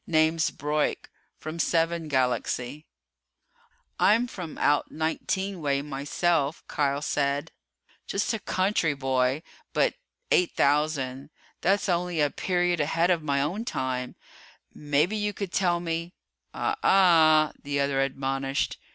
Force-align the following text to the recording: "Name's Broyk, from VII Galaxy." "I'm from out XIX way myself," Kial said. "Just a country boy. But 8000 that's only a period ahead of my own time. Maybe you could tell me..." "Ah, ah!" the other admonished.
"Name's 0.07 0.49
Broyk, 0.49 1.11
from 1.37 1.59
VII 1.59 2.07
Galaxy." 2.07 2.87
"I'm 3.99 4.25
from 4.25 4.57
out 4.57 4.87
XIX 4.91 5.57
way 5.57 5.83
myself," 5.83 6.63
Kial 6.67 7.03
said. 7.03 7.51
"Just 8.07 8.33
a 8.33 8.39
country 8.39 8.95
boy. 8.95 9.43
But 9.73 9.93
8000 10.31 11.29
that's 11.61 11.87
only 11.87 12.19
a 12.19 12.31
period 12.31 12.79
ahead 12.79 13.11
of 13.11 13.21
my 13.21 13.41
own 13.43 13.63
time. 13.63 14.15
Maybe 14.73 15.15
you 15.17 15.33
could 15.33 15.51
tell 15.51 15.79
me..." 15.79 16.15
"Ah, 16.55 16.77
ah!" 16.81 17.51
the 17.61 17.79
other 17.79 18.01
admonished. 18.01 18.79